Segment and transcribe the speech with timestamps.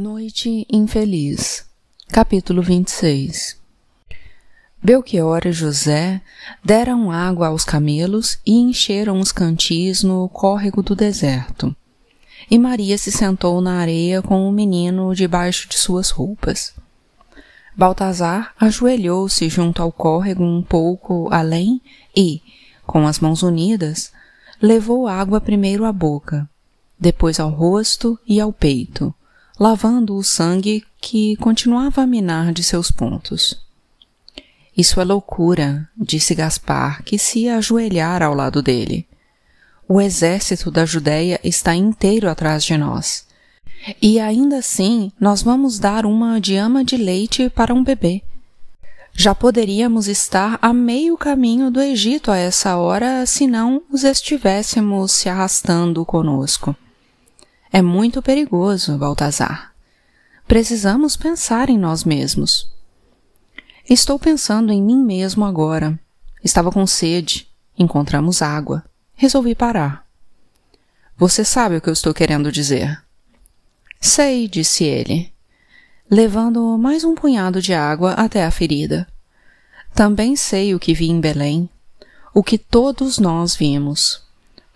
[0.00, 1.66] Noite Infeliz
[2.06, 3.56] Capítulo 26
[4.80, 6.22] Belchior e José
[6.64, 11.74] deram água aos camelos e encheram os cantis no córrego do deserto.
[12.48, 16.72] E Maria se sentou na areia com o menino debaixo de suas roupas.
[17.76, 21.82] Baltazar ajoelhou-se junto ao córrego um pouco além
[22.16, 22.40] e,
[22.86, 24.12] com as mãos unidas,
[24.62, 26.48] levou água primeiro à boca,
[27.00, 29.12] depois ao rosto e ao peito
[29.58, 33.60] lavando o sangue que continuava a minar de seus pontos.
[34.76, 39.08] Isso é loucura, disse Gaspar, que se ajoelhara ao lado dele.
[39.88, 43.26] O exército da Judéia está inteiro atrás de nós.
[44.00, 48.22] E ainda assim, nós vamos dar uma diama de leite para um bebê.
[49.12, 55.10] Já poderíamos estar a meio caminho do Egito a essa hora se não os estivéssemos
[55.10, 56.76] se arrastando conosco.
[57.72, 59.74] É muito perigoso, Baltazar.
[60.46, 62.72] Precisamos pensar em nós mesmos.
[63.88, 65.98] Estou pensando em mim mesmo agora.
[66.42, 67.48] Estava com sede.
[67.78, 68.84] Encontramos água.
[69.14, 70.06] Resolvi parar.
[71.16, 73.02] Você sabe o que eu estou querendo dizer.
[74.00, 75.32] Sei, disse ele,
[76.08, 79.06] levando mais um punhado de água até a ferida.
[79.94, 81.68] Também sei o que vi em Belém,
[82.32, 84.27] o que todos nós vimos.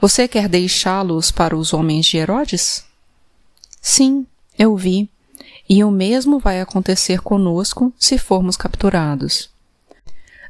[0.03, 2.85] Você quer deixá-los para os homens de Herodes?
[3.81, 4.27] Sim,
[4.59, 5.09] eu vi.
[5.69, 9.49] E o mesmo vai acontecer conosco se formos capturados.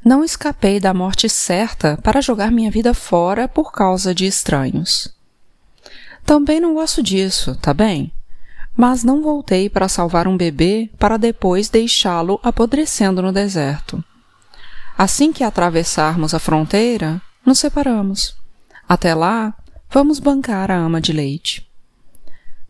[0.03, 5.14] Não escapei da morte certa para jogar minha vida fora por causa de estranhos.
[6.25, 8.11] Também não gosto disso, tá bem?
[8.75, 14.03] Mas não voltei para salvar um bebê para depois deixá-lo apodrecendo no deserto.
[14.97, 18.41] Assim que atravessarmos a fronteira, nos separamos.
[18.92, 19.54] Até lá,
[19.88, 21.66] vamos bancar a ama de leite.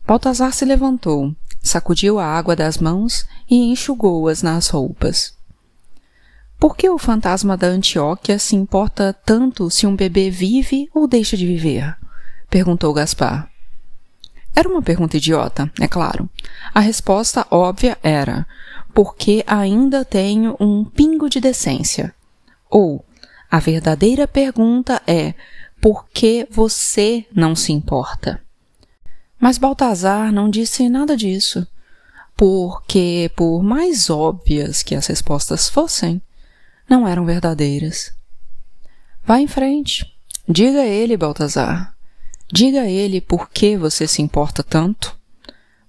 [0.07, 5.37] Baltazar se levantou, sacudiu a água das mãos e enxugou-as nas roupas.
[6.57, 11.35] Por que o fantasma da Antioquia se importa tanto se um bebê vive ou deixa
[11.35, 11.93] de viver?
[12.49, 13.49] perguntou Gaspar.
[14.55, 16.29] Era uma pergunta idiota, é claro.
[16.73, 18.47] A resposta óbvia era:
[18.93, 22.15] porque ainda tenho um pingo de decência.
[22.69, 23.03] Ou,
[23.51, 25.35] a verdadeira pergunta é:
[25.83, 28.41] por que você não se importa?
[29.37, 31.67] Mas Baltazar não disse nada disso,
[32.37, 36.21] porque, por mais óbvias que as respostas fossem,
[36.89, 38.13] não eram verdadeiras.
[39.25, 40.09] Vá em frente.
[40.47, 41.93] Diga a ele, Baltazar.
[42.49, 45.13] Diga a ele por que você se importa tanto.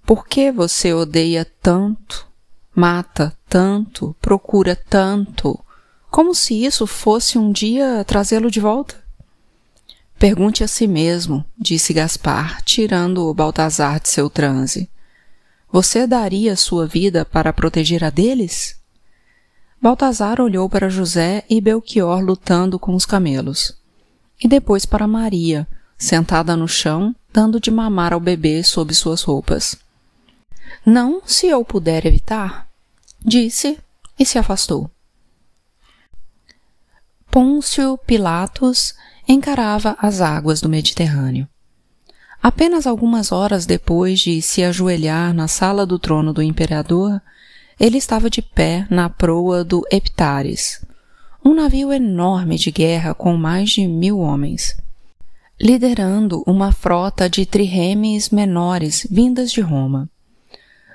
[0.05, 2.27] Por que você odeia tanto,
[2.75, 5.57] mata tanto, procura tanto,
[6.11, 9.04] como se isso fosse um dia trazê-lo de volta?
[10.25, 14.89] Pergunte a si mesmo, disse Gaspar, tirando o Baltazar de seu transe.
[15.71, 18.81] Você daria sua vida para proteger a deles?
[19.83, 23.79] Baltazar olhou para José e Belchior lutando com os camelos.
[24.43, 25.69] E depois para Maria,
[25.99, 29.77] sentada no chão, dando de mamar ao bebê sob suas roupas.
[30.87, 32.67] Não, se eu puder evitar,
[33.23, 33.79] disse
[34.19, 34.91] e se afastou.
[37.31, 38.95] Pôncio Pilatos
[39.27, 41.49] encarava as águas do Mediterrâneo.
[42.43, 47.21] Apenas algumas horas depois de se ajoelhar na sala do trono do imperador,
[47.81, 50.85] ele estava de pé na proa do Heptares,
[51.45, 54.77] um navio enorme de guerra com mais de mil homens,
[55.61, 60.09] liderando uma frota de triremes menores vindas de Roma.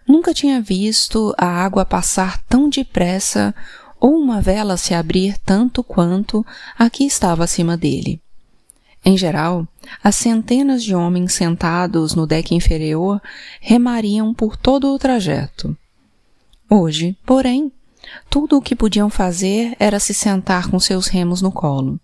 [0.07, 3.53] Nunca tinha visto a água passar tão depressa
[4.00, 6.46] ou uma vela se abrir tanto quanto
[6.78, 8.22] a que estava acima dele.
[9.04, 9.68] Em geral,
[10.04, 13.22] as centenas de homens sentados no deck inferior
[13.59, 15.76] remariam por todo o trajeto.
[16.70, 17.72] Hoje, porém,
[18.30, 22.00] tudo o que podiam fazer era se sentar com seus remos no colo,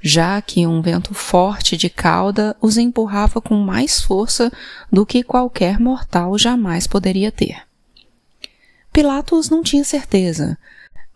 [0.00, 4.50] já que um vento forte de cauda os empurrava com mais força
[4.90, 7.62] do que qualquer mortal jamais poderia ter.
[8.92, 10.58] Pilatos não tinha certeza,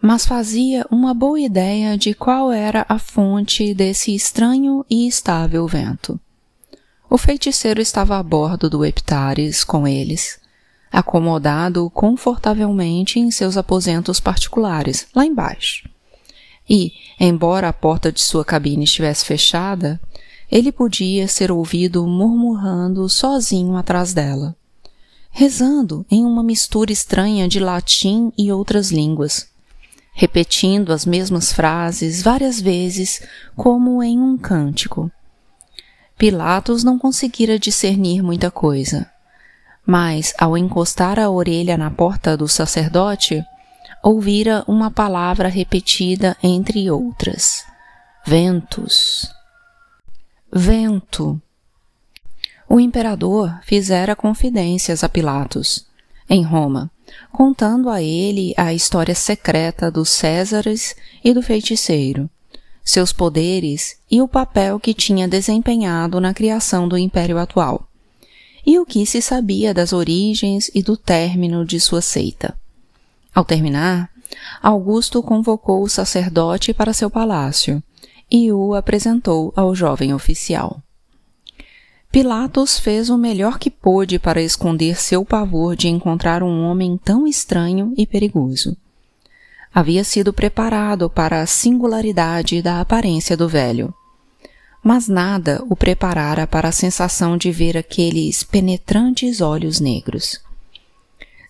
[0.01, 6.21] mas fazia uma boa ideia de qual era a fonte desse estranho e estável vento.
[7.09, 10.39] O feiticeiro estava a bordo do Heptares com eles,
[10.93, 15.89] acomodado confortavelmente em seus aposentos particulares, lá embaixo.
[16.69, 20.01] E, embora a porta de sua cabine estivesse fechada,
[20.51, 24.55] ele podia ser ouvido murmurando sozinho atrás dela,
[25.31, 29.49] rezando em uma mistura estranha de latim e outras línguas
[30.19, 33.21] repetindo as mesmas frases várias vezes,
[33.55, 35.13] como em um cântico.
[36.17, 39.11] Pilatos não conseguira discernir muita coisa,
[39.89, 43.45] Mas, ao encostar a orelha na porta do sacerdote,
[44.03, 47.63] ouvira uma palavra repetida entre outras:
[48.27, 49.31] Ventos.
[50.51, 51.41] Vento.
[52.69, 55.87] O imperador fizera confidências a Pilatos,
[56.29, 56.91] em Roma,
[57.33, 62.29] contando a ele a história secreta dos Césares e do feiticeiro,
[62.85, 67.89] seus poderes e o papel que tinha desempenhado na criação do império atual,
[68.65, 72.59] e o que se sabia das origens e do término de sua seita.
[73.35, 74.11] Ao terminar,
[74.63, 77.83] Augusto convocou o sacerdote para seu palácio
[78.31, 80.83] e o apresentou ao jovem oficial.
[82.11, 87.27] Pilatos fez o melhor que pôde para esconder seu pavor de encontrar um homem tão
[87.27, 88.77] estranho e perigoso
[89.77, 93.93] havia sido preparado para a singularidade da aparência do velho.
[94.83, 100.41] Mas nada o preparara para a sensação de ver aqueles penetrantes olhos negros.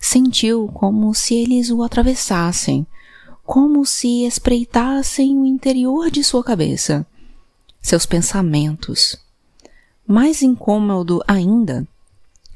[0.01, 2.85] Sentiu como se eles o atravessassem,
[3.45, 7.07] como se espreitassem o interior de sua cabeça,
[7.81, 9.17] seus pensamentos.
[10.07, 11.87] Mais incômodo ainda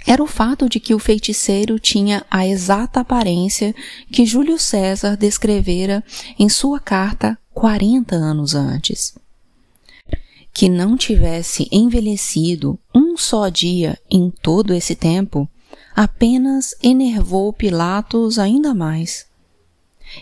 [0.07, 3.75] era o fato de que o feiticeiro tinha a exata aparência
[4.11, 6.03] que Júlio César descrevera
[6.39, 9.15] em sua carta quarenta anos antes.
[10.53, 15.49] Que não tivesse envelhecido um só dia em todo esse tempo,
[15.95, 19.27] apenas enervou Pilatos ainda mais.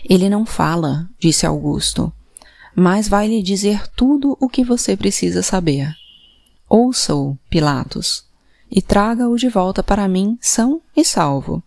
[0.07, 2.11] Ele não fala, disse Augusto,
[2.75, 5.95] mas vai lhe dizer tudo o que você precisa saber.
[6.69, 8.29] Ouça-o, Pilatos
[8.69, 11.63] e traga-o de volta para mim são e salvo.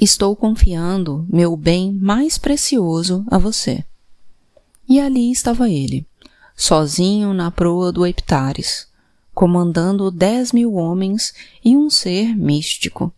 [0.00, 3.84] Estou confiando meu bem mais precioso a você.
[4.88, 6.06] E ali estava ele,
[6.56, 8.88] sozinho na proa do Heptares,
[9.34, 13.12] comandando dez mil homens e um ser místico.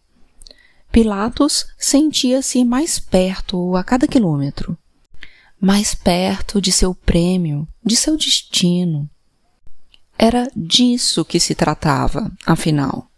[0.90, 4.76] Pilatos sentia-se mais perto a cada quilômetro,
[5.60, 9.08] mais perto de seu prêmio, de seu destino,
[10.22, 13.11] era disso que se tratava, afinal.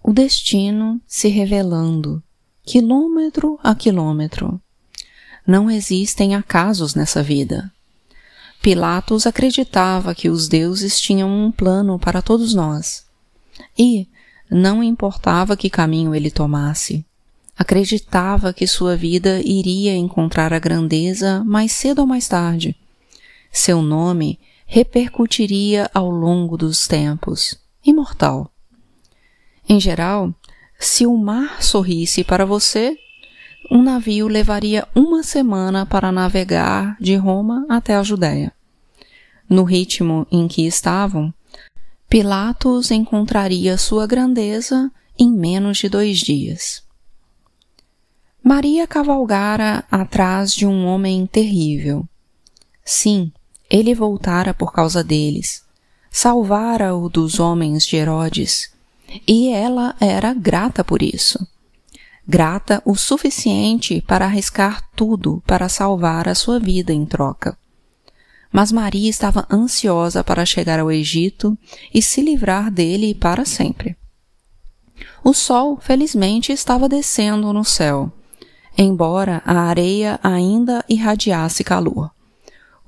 [0.00, 2.22] O destino se revelando,
[2.64, 4.60] quilômetro a quilômetro.
[5.44, 7.72] Não existem acasos nessa vida.
[8.62, 13.04] Pilatos acreditava que os deuses tinham um plano para todos nós.
[13.76, 14.06] E,
[14.48, 17.04] não importava que caminho ele tomasse,
[17.58, 22.76] acreditava que sua vida iria encontrar a grandeza mais cedo ou mais tarde.
[23.50, 24.38] Seu nome
[24.74, 27.60] repercutiria ao longo dos tempos.
[27.84, 28.50] Imortal.
[29.68, 30.34] Em geral,
[30.78, 32.96] se o mar sorrisse para você,
[33.70, 38.50] um navio levaria uma semana para navegar de Roma até a Judéia.
[39.46, 41.34] No ritmo em que estavam,
[42.08, 46.82] Pilatos encontraria sua grandeza em menos de dois dias.
[48.42, 52.08] Maria cavalgara atrás de um homem terrível.
[52.82, 53.30] Sim,
[53.72, 55.64] ele voltara por causa deles,
[56.10, 58.70] salvara-o dos homens de Herodes,
[59.26, 61.44] e ela era grata por isso.
[62.28, 67.56] Grata o suficiente para arriscar tudo para salvar a sua vida em troca.
[68.52, 71.56] Mas Maria estava ansiosa para chegar ao Egito
[71.94, 73.96] e se livrar dele para sempre.
[75.24, 78.12] O sol, felizmente, estava descendo no céu,
[78.76, 82.10] embora a areia ainda irradiasse calor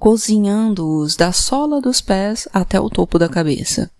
[0.04, 3.90] cozinhando-os da sola dos pés até o topo da cabeça.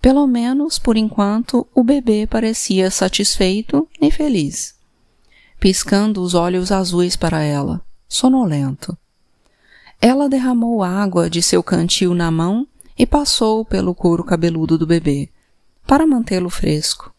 [0.00, 4.72] Pelo menos, por enquanto, o bebê parecia satisfeito e feliz,
[5.58, 8.96] piscando os olhos azuis para ela, sonolento.
[10.00, 12.64] Ela derramou água de seu cantil na mão
[12.96, 15.28] e passou pelo couro cabeludo do bebê,
[15.88, 17.12] para mantê-lo fresco.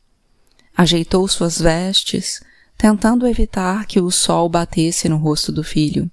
[0.77, 2.41] Ajeitou suas vestes,
[2.77, 6.09] tentando evitar que o sol batesse no rosto do filho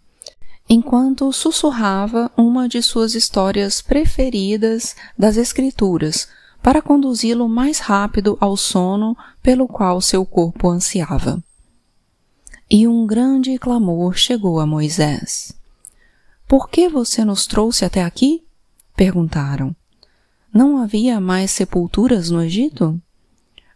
[0.68, 6.28] enquanto sussurrava uma de suas histórias preferidas das Escrituras
[6.62, 11.42] para conduzi-lo mais rápido ao sono pelo qual seu corpo ansiava.
[12.70, 15.52] E um grande clamor chegou a Moisés.
[16.46, 18.44] Por que você nos trouxe até aqui?
[18.94, 19.74] perguntaram.
[20.52, 23.00] Não havia mais sepulturas no Egito?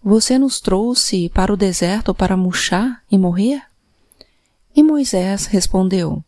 [0.02, 3.62] Você nos trouxe para o deserto para murchar e morrer?
[4.74, 6.24] E Moisés respondeu: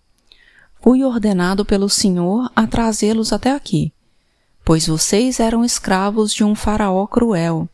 [0.84, 3.90] fui ordenado pelo Senhor a trazê-los até aqui,
[4.62, 7.66] pois vocês eram escravos de um faraó cruel,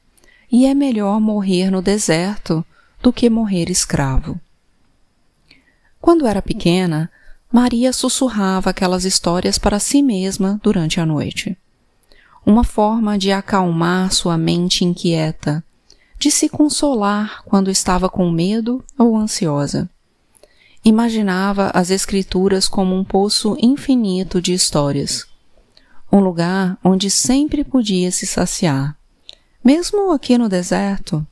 [0.49, 2.65] e é melhor morrer no deserto
[3.03, 4.41] do que morrer escravo.
[6.01, 7.11] Quando era pequena,
[7.53, 11.59] Maria sussurrava aquelas histórias para si mesma durante a noite.
[12.47, 15.65] Uma forma de acalmar sua mente inquieta,
[16.17, 19.91] de se consolar quando estava com medo ou ansiosa.
[20.83, 25.27] Imaginava as Escrituras como um poço infinito de histórias,
[26.11, 28.97] um lugar onde sempre podia se saciar,
[29.63, 31.27] mesmo aqui no deserto.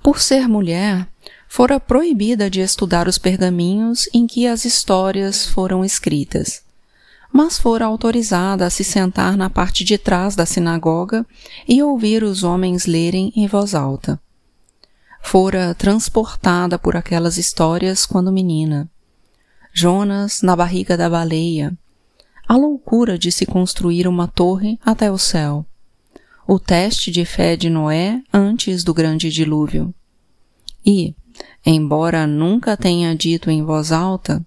[0.00, 1.08] Por ser mulher,
[1.48, 6.62] fora proibida de estudar os pergaminhos em que as histórias foram escritas,
[7.32, 11.26] mas fora autorizada a se sentar na parte de trás da sinagoga
[11.66, 14.20] e ouvir os homens lerem em voz alta
[15.24, 18.88] fora transportada por aquelas histórias quando menina.
[19.72, 21.76] Jonas na barriga da baleia,
[22.46, 25.66] a loucura de se construir uma torre até o céu,
[26.46, 29.92] o teste de fé de Noé antes do grande dilúvio.
[30.86, 31.16] E,
[31.64, 34.44] embora nunca tenha dito em voz alta,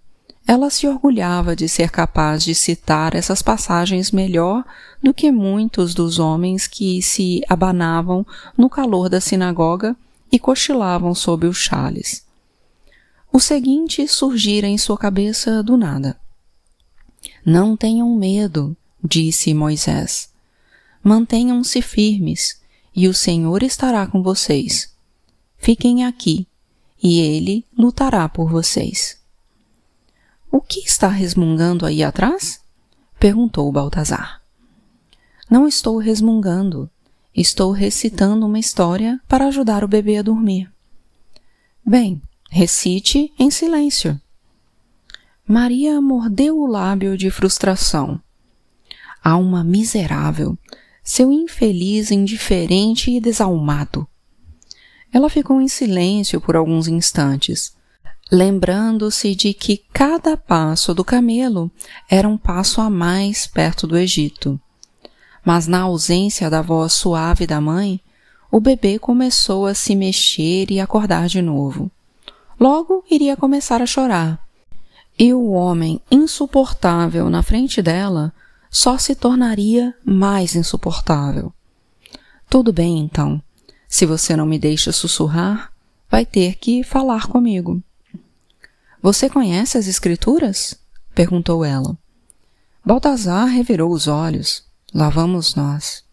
[0.48, 4.64] ela se orgulhava de ser capaz de citar essas passagens melhor
[5.04, 9.98] do que muitos dos homens que se abanavam no calor da sinagoga
[10.32, 12.26] e cochilavam sob os chales.
[13.32, 16.20] O seguinte surgira em sua cabeça do nada.
[17.46, 20.30] Não tenham medo, disse Moisés.
[21.04, 22.60] Mantenham-se firmes,
[22.96, 24.94] e o Senhor estará com vocês.
[25.58, 26.48] Fiquem aqui,
[27.02, 29.18] e ele lutará por vocês.
[30.52, 32.60] O que está resmungando aí atrás?
[33.20, 34.42] perguntou Baltazar.
[35.50, 36.90] Não estou resmungando,
[37.38, 40.72] Estou recitando uma história para ajudar o bebê a dormir.
[41.86, 44.20] Bem, recite em silêncio.
[45.48, 48.20] Maria mordeu o lábio de frustração.
[49.24, 50.58] Alma miserável,
[51.04, 54.08] seu infeliz, indiferente e desalmado.
[55.14, 57.72] Ela ficou em silêncio por alguns instantes,
[58.32, 61.70] lembrando-se de que cada passo do camelo
[62.10, 64.60] era um passo a mais perto do Egito.
[65.48, 68.02] Mas na ausência da voz suave da mãe,
[68.52, 71.90] o bebê começou a se mexer e acordar de novo.
[72.60, 74.46] Logo iria começar a chorar.
[75.18, 78.34] E o homem insuportável na frente dela
[78.70, 81.54] só se tornaria mais insuportável.
[82.50, 83.42] Tudo bem, então.
[83.88, 85.72] Se você não me deixa sussurrar,
[86.12, 87.82] vai ter que falar comigo.
[89.02, 90.78] Você conhece as Escrituras?
[91.16, 91.98] perguntou ela.
[92.86, 94.67] Baltazar revirou os olhos.
[94.98, 96.04] Lá vamos nós.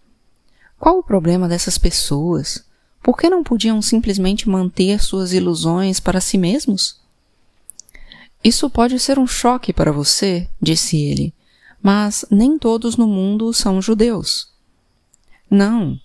[0.79, 2.67] Qual o problema dessas pessoas?
[3.03, 7.01] Por que não podiam simplesmente manter suas ilusões para si mesmos?
[8.45, 11.33] Isso pode ser um choque para você, disse ele,
[11.83, 14.53] mas nem todos no mundo são judeus.
[15.51, 15.99] Não,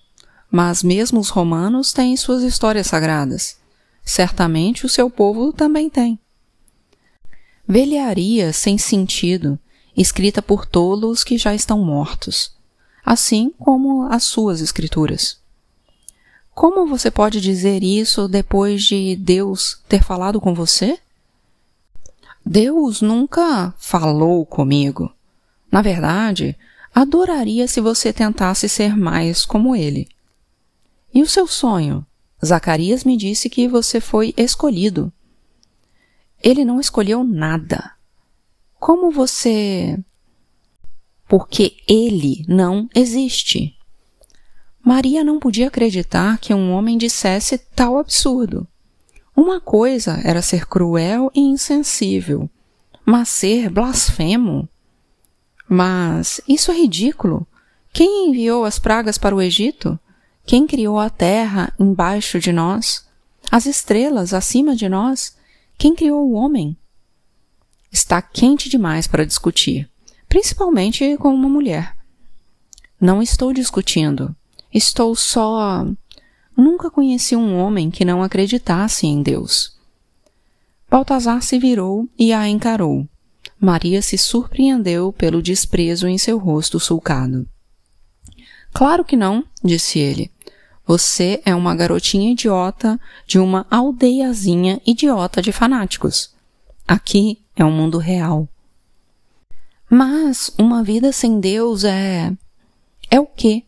[0.50, 3.58] mas mesmo os romanos têm suas histórias sagradas.
[4.02, 6.18] Certamente o seu povo também tem.
[7.68, 9.58] Velharia sem sentido,
[9.94, 12.58] escrita por tolos que já estão mortos
[13.04, 15.40] assim como as suas escrituras.
[16.54, 20.98] Como você pode dizer isso depois de Deus ter falado com você?
[22.44, 25.12] Deus nunca falou comigo.
[25.70, 26.56] Na verdade,
[26.94, 30.08] adoraria se você tentasse ser mais como ele.
[31.14, 32.04] E o seu sonho?
[32.44, 35.12] Zacarias me disse que você foi escolhido.
[36.42, 37.92] Ele não escolheu nada.
[38.78, 39.98] Como você
[41.30, 43.76] porque ele não existe.
[44.84, 48.66] Maria não podia acreditar que um homem dissesse tal absurdo.
[49.36, 52.50] Uma coisa era ser cruel e insensível,
[53.06, 54.68] mas ser blasfemo.
[55.68, 57.46] Mas isso é ridículo.
[57.92, 59.96] Quem enviou as pragas para o Egito?
[60.44, 63.06] Quem criou a terra embaixo de nós?
[63.52, 65.36] As estrelas acima de nós?
[65.78, 66.76] Quem criou o homem?
[67.92, 69.88] Está quente demais para discutir
[70.30, 71.96] principalmente com uma mulher.
[73.00, 74.34] Não estou discutindo.
[74.72, 75.84] Estou só.
[76.56, 79.76] Nunca conheci um homem que não acreditasse em Deus.
[80.88, 83.06] Baltazar se virou e a encarou.
[83.58, 87.46] Maria se surpreendeu pelo desprezo em seu rosto sulcado.
[88.72, 90.30] Claro que não, disse ele.
[90.86, 96.32] Você é uma garotinha idiota de uma aldeiazinha idiota de fanáticos.
[96.86, 98.48] Aqui é um mundo real.
[99.92, 102.32] Mas uma vida sem Deus é.
[103.10, 103.64] é o quê?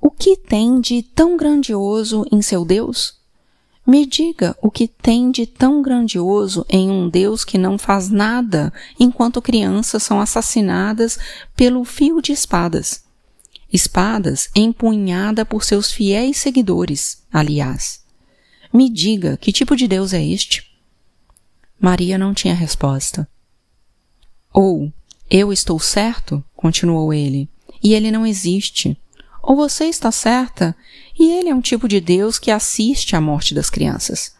[0.00, 3.20] O que tem de tão grandioso em seu Deus?
[3.84, 8.72] Me diga o que tem de tão grandioso em um Deus que não faz nada
[9.00, 11.18] enquanto crianças são assassinadas
[11.56, 13.02] pelo fio de espadas.
[13.72, 18.04] Espadas empunhada por seus fiéis seguidores, aliás.
[18.72, 20.70] Me diga que tipo de Deus é este?
[21.80, 23.28] Maria não tinha resposta.
[24.52, 24.92] Ou
[25.34, 26.44] eu estou certo?
[26.54, 27.48] continuou ele.
[27.82, 29.00] E ele não existe.
[29.42, 30.76] Ou você está certa
[31.18, 34.34] e ele é um tipo de Deus que assiste à morte das crianças.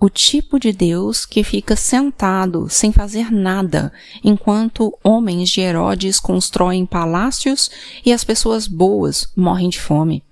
[0.00, 3.92] O tipo de Deus que fica sentado sem fazer nada
[4.24, 7.70] enquanto homens de Herodes constroem palácios
[8.02, 10.24] e as pessoas boas morrem de fome.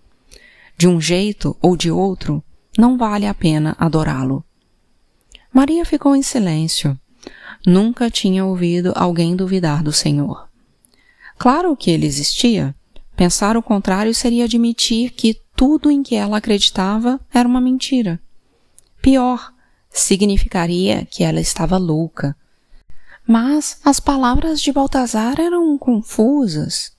[0.79, 2.43] De um jeito ou de outro,
[2.79, 4.43] não vale a pena adorá-lo.
[5.53, 6.99] Maria ficou em silêncio.
[7.67, 10.49] Nunca tinha ouvido alguém duvidar do Senhor.
[11.37, 12.73] Claro que ele existia.
[13.17, 18.21] Pensar o contrário seria admitir que tudo em que ela acreditava era uma mentira.
[19.03, 19.53] Pior,
[19.91, 22.37] significaria que ela estava louca.
[23.27, 26.93] Mas as palavras de Baltazar eram confusas.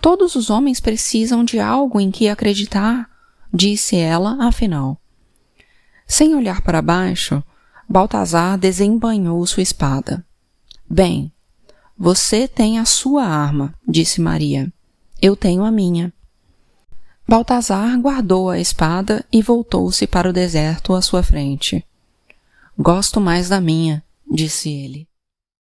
[0.00, 3.10] Todos os homens precisam de algo em que acreditar,
[3.52, 4.98] disse ela, afinal.
[6.06, 7.44] Sem olhar para baixo,
[7.88, 10.24] Baltazar desembanhou sua espada.
[10.88, 11.32] Bem,
[11.96, 14.72] você tem a sua arma, disse Maria.
[15.20, 16.12] Eu tenho a minha.
[17.26, 21.84] Baltazar guardou a espada e voltou-se para o deserto à sua frente.
[22.78, 25.08] Gosto mais da minha, disse ele.